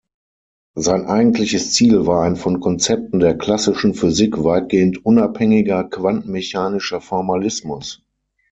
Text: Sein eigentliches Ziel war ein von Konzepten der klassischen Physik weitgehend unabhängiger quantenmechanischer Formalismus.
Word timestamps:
Sein 0.75 1.05
eigentliches 1.05 1.73
Ziel 1.73 2.07
war 2.07 2.23
ein 2.23 2.35
von 2.35 2.59
Konzepten 2.59 3.19
der 3.19 3.37
klassischen 3.37 3.93
Physik 3.93 4.43
weitgehend 4.43 5.05
unabhängiger 5.05 5.83
quantenmechanischer 5.83 7.01
Formalismus. 7.01 8.01